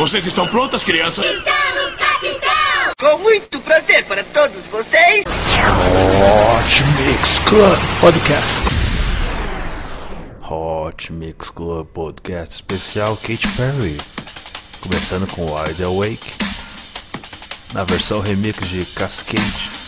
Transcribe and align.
Vocês 0.00 0.26
estão 0.26 0.48
prontas, 0.48 0.82
crianças? 0.82 1.26
Estamos, 1.26 1.96
capitão! 1.96 2.50
Com 2.98 3.18
muito 3.18 3.60
prazer 3.60 4.02
para 4.06 4.24
todos 4.24 4.64
vocês. 4.68 5.26
Hot 5.26 6.84
Mix 7.04 7.38
Club 7.40 7.78
Podcast. 8.00 8.62
Hot 10.50 11.12
Mix 11.12 11.50
Club 11.50 11.86
Podcast 11.88 12.54
especial 12.54 13.14
Katy 13.18 13.46
Perry. 13.48 13.98
Começando 14.80 15.26
com 15.32 15.54
Wide 15.54 15.84
Awake. 15.84 16.32
Na 17.74 17.84
versão 17.84 18.20
remix 18.20 18.70
de 18.70 18.86
Cascade. 18.86 19.79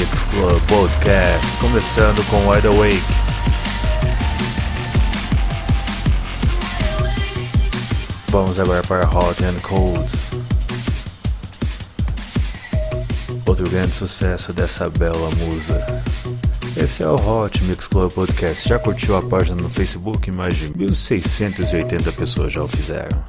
Mix 0.00 0.24
Club 0.24 0.62
Podcast, 0.66 1.58
começando 1.58 2.26
com 2.30 2.48
Wide 2.48 2.66
Awake. 2.66 3.02
Vamos 8.28 8.58
agora 8.58 8.82
para 8.82 9.06
Hot 9.06 9.44
and 9.44 9.60
Cold. 9.60 10.10
Outro 13.44 13.68
grande 13.68 13.94
sucesso 13.94 14.54
dessa 14.54 14.88
bela 14.88 15.28
musa. 15.36 16.02
Esse 16.74 17.02
é 17.02 17.06
o 17.06 17.16
Hot 17.16 17.62
Mix 17.64 17.86
Club 17.86 18.10
Podcast. 18.10 18.66
Já 18.66 18.78
curtiu 18.78 19.18
a 19.18 19.22
página 19.22 19.60
no 19.60 19.68
Facebook? 19.68 20.30
Mais 20.30 20.56
de 20.56 20.74
1680 20.78 22.10
pessoas 22.12 22.50
já 22.50 22.62
o 22.62 22.68
fizeram. 22.68 23.22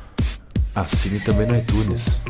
Assine 0.74 1.20
também 1.20 1.48
no 1.48 1.58
iTunes. 1.58 2.22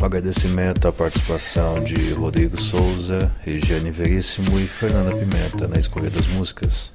Um 0.00 0.04
agradecimento 0.04 0.86
à 0.86 0.92
participação 0.92 1.82
de 1.82 2.12
Rodrigo 2.12 2.60
Souza, 2.60 3.30
Regiane 3.42 3.90
Veríssimo 3.90 4.58
e 4.58 4.66
Fernanda 4.66 5.16
Pimenta 5.16 5.66
na 5.66 5.78
escolha 5.78 6.10
das 6.10 6.26
músicas. 6.26 6.92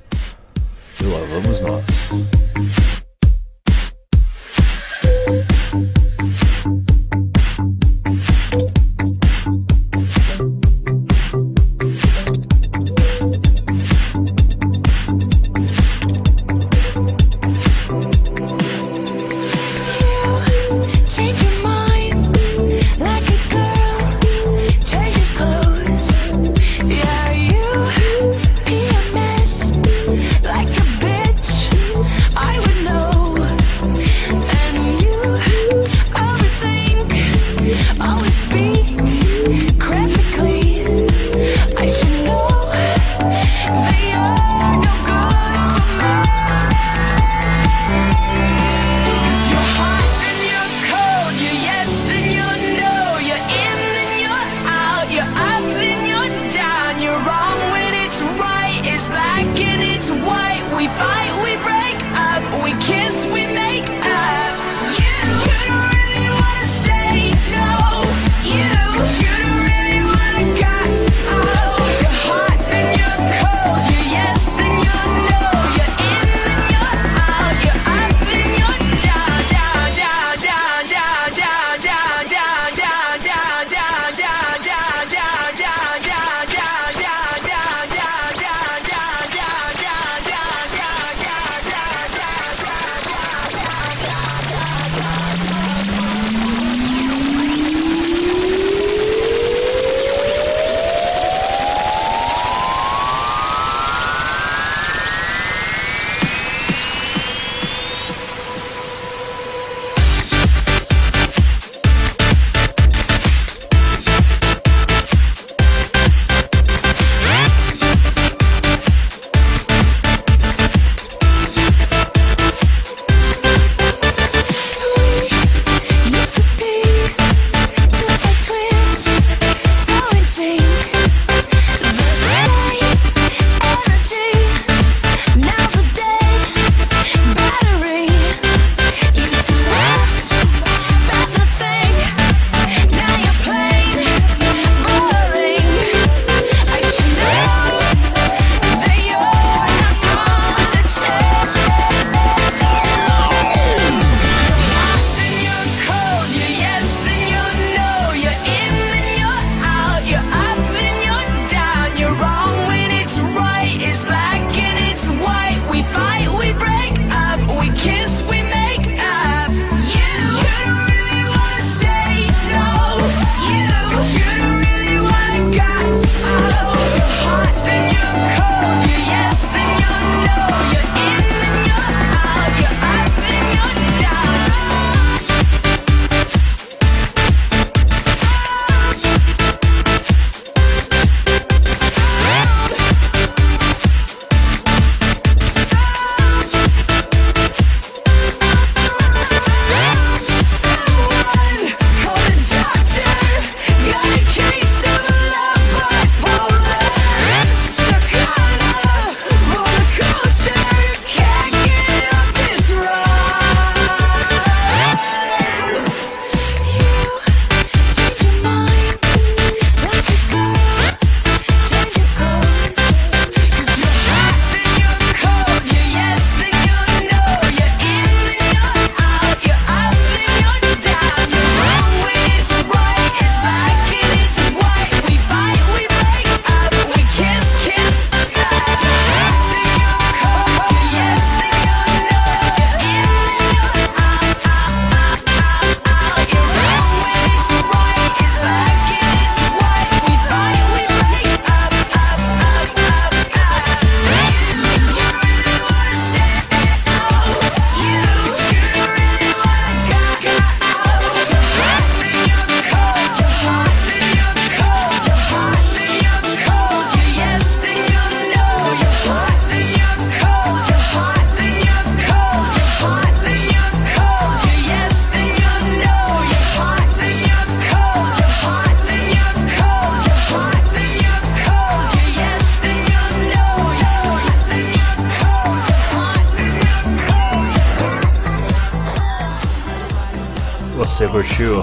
E 1.02 1.06
lá 1.06 1.20
vamos 1.32 1.62
nós. 1.62 3.09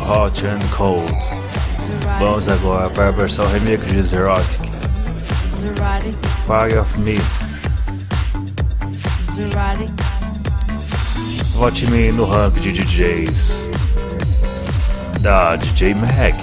Hot 0.06 0.46
and 0.46 0.62
Cold? 0.70 1.12
Vamos 2.20 2.48
agora 2.48 2.88
para 2.90 3.08
a 3.08 3.10
versão 3.10 3.44
remix 3.48 3.88
de 3.88 4.00
Zerotic. 4.02 4.60
Part 6.46 6.76
of 6.76 6.96
Me. 7.00 7.18
Vote-me 11.54 12.12
no 12.12 12.25
rank 12.25 12.60
de 12.60 12.70
DJs 12.72 13.68
da 15.20 15.56
DJ 15.56 15.94
Mag, 15.94 16.36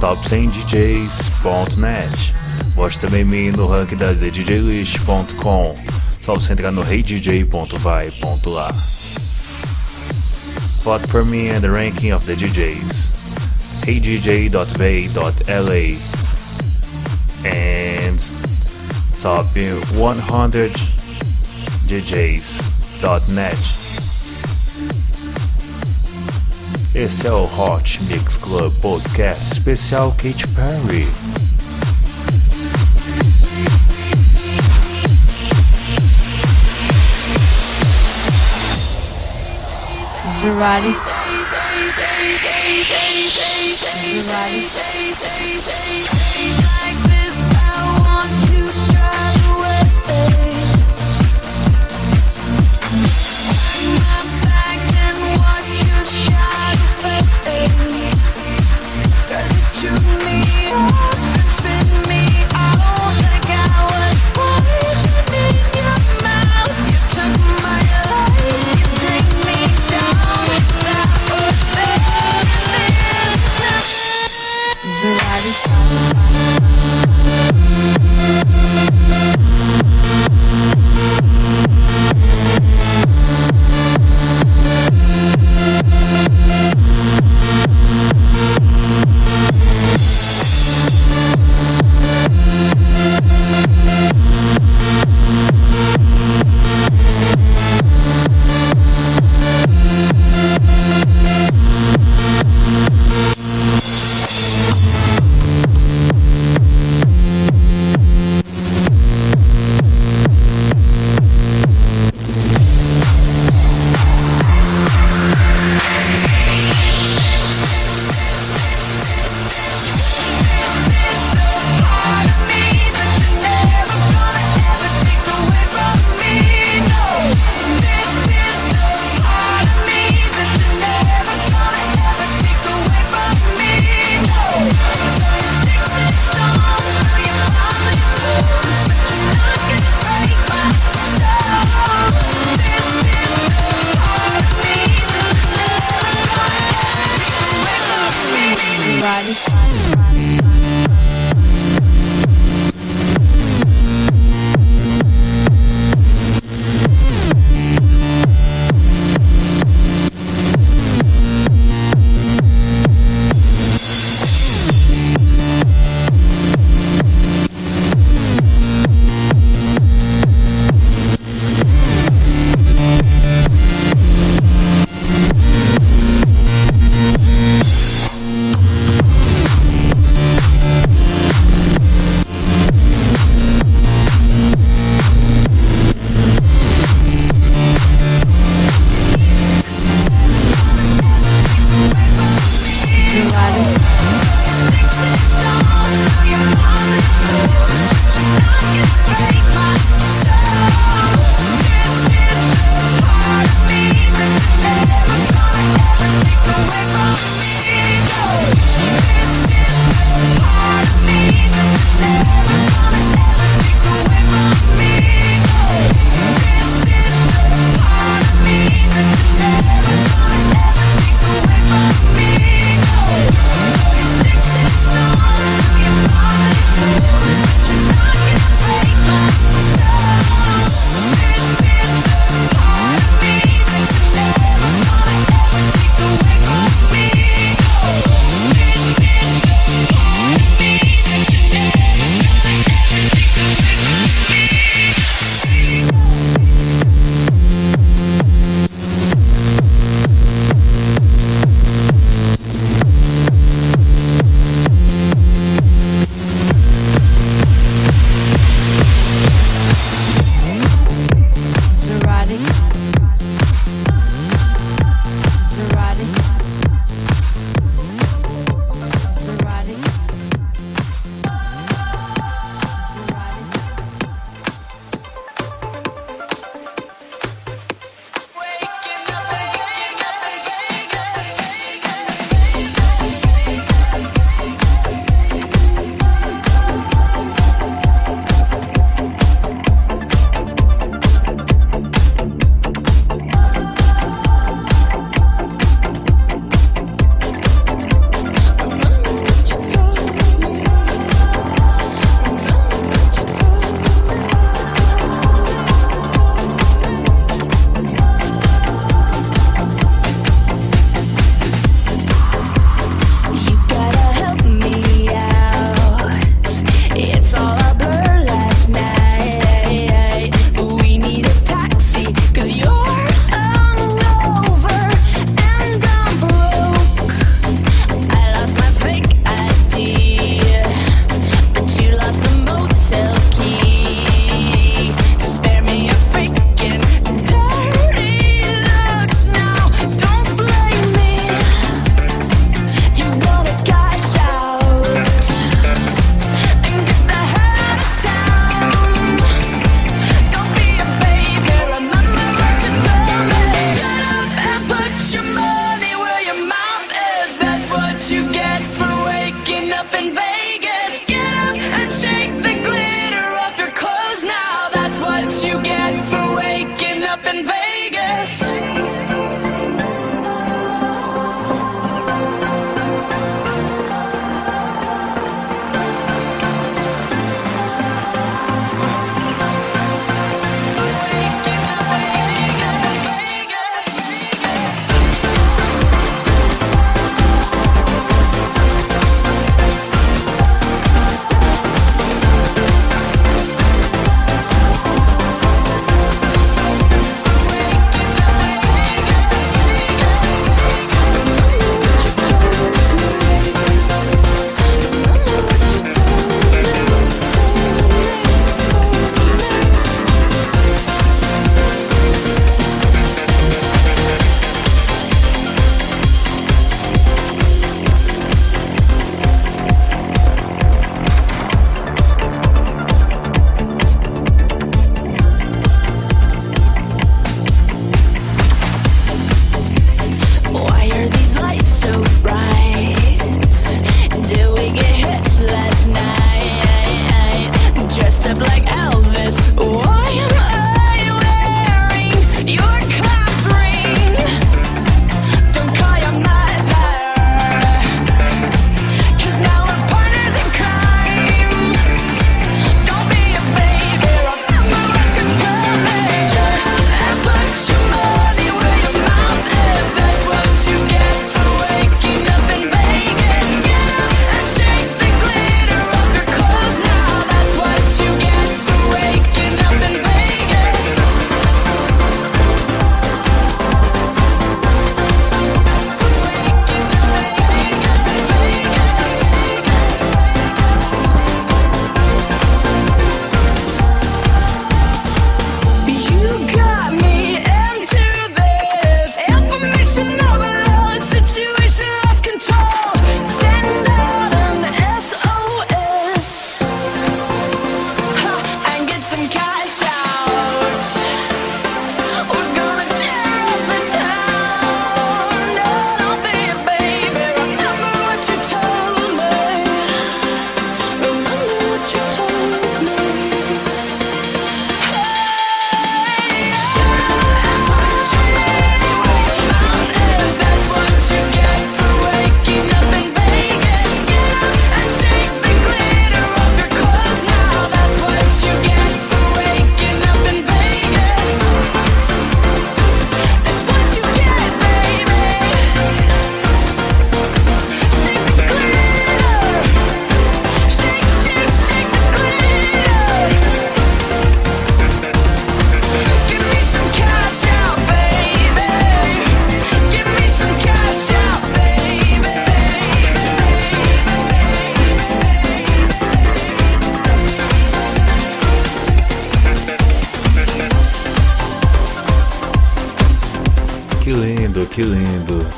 top100djs.net. 0.00 2.34
Vote 2.74 2.98
também 2.98 3.22
me 3.24 3.52
no 3.52 3.68
rank 3.68 3.94
da 3.94 4.12
DJList.com. 4.12 5.76
Só 6.20 6.34
você 6.34 6.52
entrar 6.52 6.72
no 6.72 6.82
heydj.vai.lá. 6.82 8.74
Vote 10.82 11.08
for 11.08 11.24
me 11.24 11.48
and 11.50 11.62
the 11.62 11.70
ranking 11.70 12.10
of 12.10 12.26
the 12.26 12.32
DJs. 12.34 13.14
heydj.vai.la 13.84 14.52
and 17.44 18.18
top 19.20 19.46
100 19.96 20.72
DJs.net. 21.86 23.56
Esse 26.94 27.26
é 27.26 27.32
o 27.32 27.44
Hot 27.44 28.02
Mix 28.04 28.36
Club 28.36 28.74
Podcast 28.80 29.52
especial 29.52 30.12
Katy 30.18 30.46
Perry. 30.48 31.41
Maserati. 40.42 40.90
Maserati. 44.26 46.21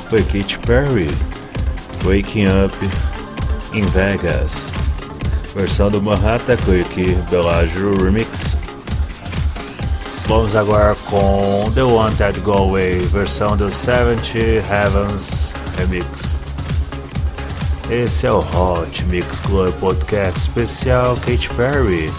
Foi 0.09 0.21
Katy 0.23 0.59
Perry, 0.59 1.09
Waking 2.03 2.47
Up 2.47 2.75
in 3.73 3.83
Vegas, 3.85 4.71
versão 5.55 5.89
do 5.89 6.01
Manhattan 6.01 6.57
Quick 6.57 7.15
Bellagio 7.29 7.95
Remix. 8.03 8.55
Vamos 10.27 10.55
agora 10.55 10.95
com 11.09 11.71
The 11.73 11.83
One 11.83 12.15
That 12.15 12.39
Go 12.39 12.53
Away, 12.53 12.99
versão 12.99 13.57
do 13.57 13.71
70 13.71 14.37
Heavens 14.71 15.53
Remix. 15.77 16.39
Esse 17.89 18.25
é 18.25 18.31
o 18.31 18.39
Hot 18.39 19.03
Mix 19.05 19.39
Club 19.39 19.73
Podcast 19.79 20.39
especial 20.39 21.15
Katy 21.17 21.49
Perry. 21.49 22.11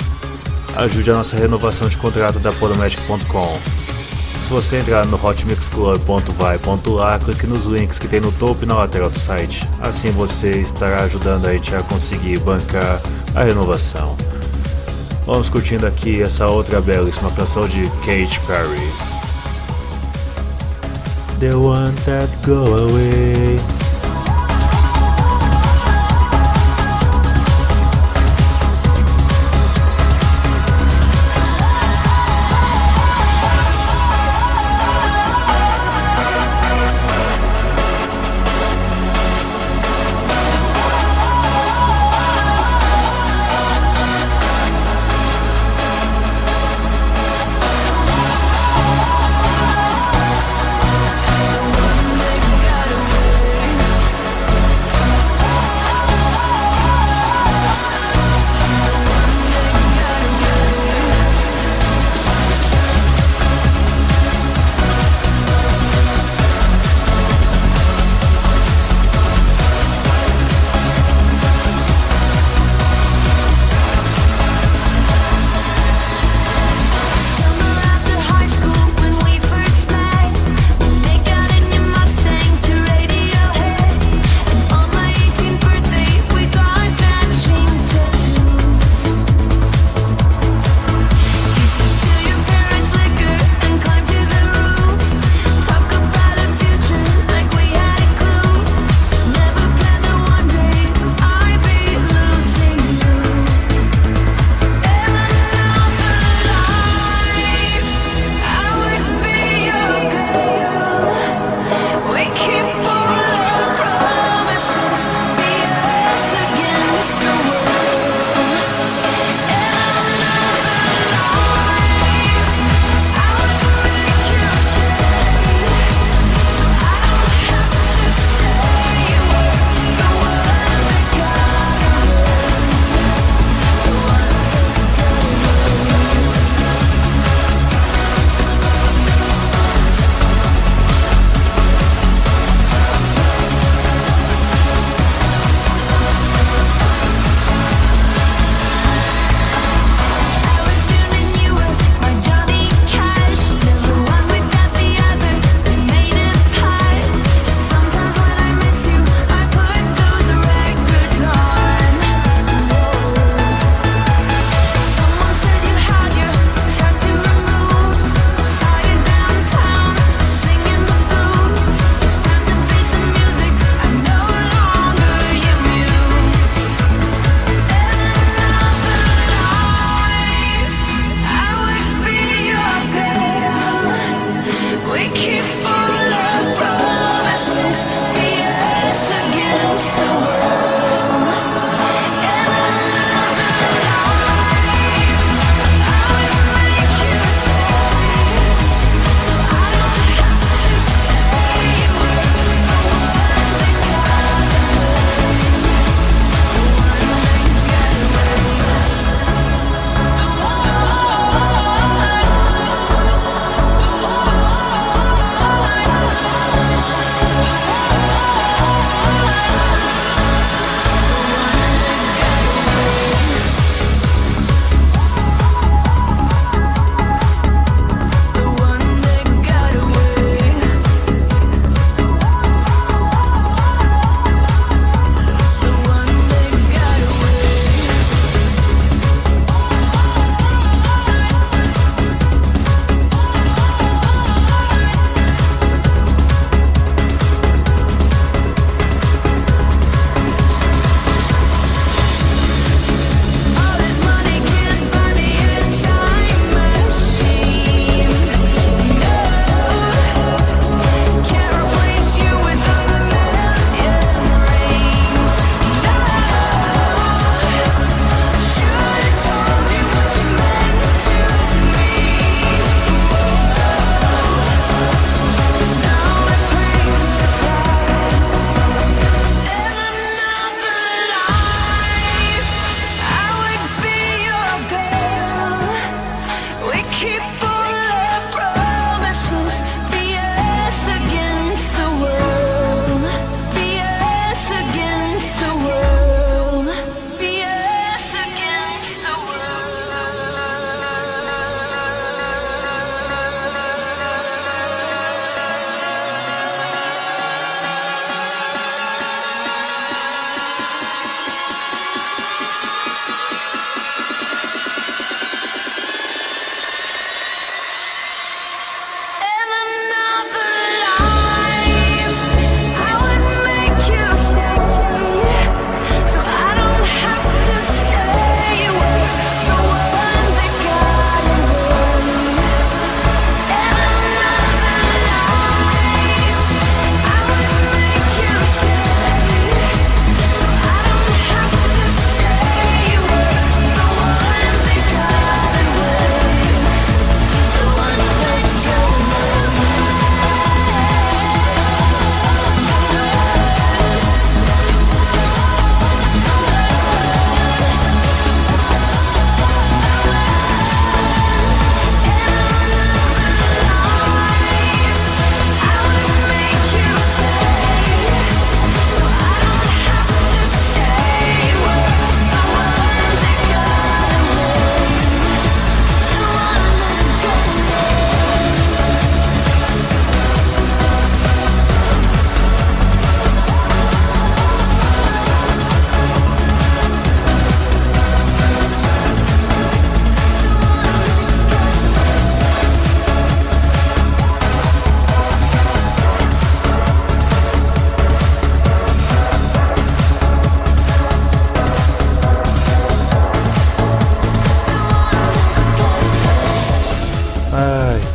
Ajude 0.76 1.10
a 1.10 1.14
nossa 1.14 1.36
renovação 1.36 1.88
de 1.88 1.96
contrato 1.98 2.38
da 2.38 2.52
Podomatic.com. 2.52 3.85
Se 4.40 4.50
você 4.50 4.78
entrar 4.78 5.04
no 5.04 5.16
hotmixclub.vai.lá, 5.16 7.18
clique 7.18 7.46
nos 7.46 7.64
links 7.64 7.98
que 7.98 8.06
tem 8.06 8.20
no 8.20 8.30
topo 8.32 8.64
e 8.64 8.66
na 8.66 8.76
lateral 8.76 9.10
do 9.10 9.18
site. 9.18 9.68
Assim 9.80 10.10
você 10.10 10.60
estará 10.60 11.02
ajudando 11.02 11.46
a 11.46 11.52
gente 11.52 11.74
a 11.74 11.82
conseguir 11.82 12.38
bancar 12.38 13.00
a 13.34 13.42
renovação. 13.42 14.16
Vamos 15.26 15.50
curtindo 15.50 15.86
aqui 15.86 16.22
essa 16.22 16.46
outra 16.46 16.80
belíssima 16.80 17.30
canção 17.32 17.66
de 17.66 17.90
Katy 18.04 18.40
Perry. 18.46 18.92
The 21.40 21.54
one 21.54 21.94
that 22.04 22.30
go 22.46 22.74
away. 22.74 23.75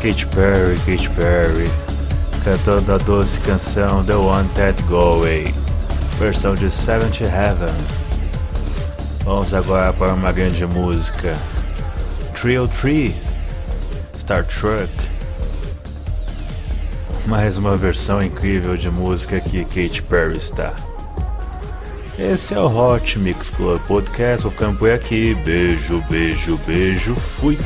Katy 0.01 0.25
Perry, 0.27 0.77
Katy 0.77 1.09
Perry, 1.11 1.69
cantando 2.43 2.93
a 2.93 2.97
doce 2.97 3.39
canção 3.41 4.03
The 4.03 4.15
One 4.15 4.49
That 4.55 4.81
Go 4.83 5.15
Away, 5.15 5.53
versão 6.19 6.55
de 6.55 6.69
Seventh 6.69 7.21
Heaven. 7.21 7.73
Vamos 9.23 9.53
agora 9.53 9.93
para 9.93 10.13
uma 10.13 10.31
grande 10.31 10.65
música, 10.65 11.35
Trio 12.33 12.67
Tree, 12.67 13.15
Star 14.17 14.43
Trek. 14.43 14.91
Mais 17.25 17.57
uma 17.57 17.77
versão 17.77 18.21
incrível 18.21 18.75
de 18.75 18.89
música 18.89 19.39
que 19.39 19.63
Katy 19.65 20.03
Perry 20.03 20.37
está. 20.37 20.73
Esse 22.17 22.53
é 22.53 22.59
o 22.59 22.67
Hot 22.67 23.17
Mix 23.17 23.49
Club 23.49 23.81
Podcast. 23.87 24.43
Vou 24.43 24.51
ficando 24.51 24.77
por 24.77 24.91
aqui. 24.91 25.33
Beijo, 25.33 26.03
beijo, 26.09 26.59
beijo. 26.65 27.15
Fui. 27.15 27.57